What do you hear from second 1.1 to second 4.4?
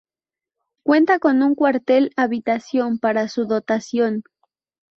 con un cuartel-habitación para su dotación.